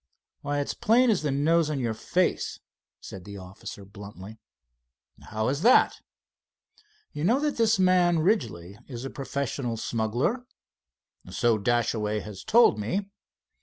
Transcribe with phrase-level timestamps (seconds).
[0.41, 2.59] "Why, it's plain as the nose on your face,"
[2.99, 4.39] said the officer bluntly.
[5.25, 5.93] "How is that?"
[7.13, 10.47] "You know that this man, Ridgely, is a professional smuggler?"
[11.29, 13.11] "So Dashaway has told me."